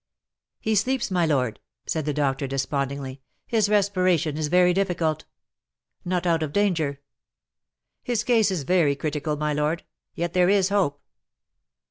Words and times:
"He 0.59 0.73
sleeps, 0.73 1.11
my 1.11 1.27
lord," 1.27 1.59
said 1.85 2.05
the 2.05 2.11
doctor, 2.15 2.47
despondingly; 2.47 3.21
"his 3.45 3.69
respiration 3.69 4.35
is 4.35 4.47
very 4.47 4.73
difficult." 4.73 5.25
"Not 6.03 6.25
out 6.25 6.41
of 6.41 6.51
danger?" 6.53 7.01
"His 8.01 8.23
case 8.23 8.49
is 8.49 8.63
very 8.63 8.95
critical, 8.95 9.37
my 9.37 9.53
lord; 9.53 9.83
yet 10.15 10.33
there 10.33 10.49
is 10.49 10.69
hope." 10.69 11.03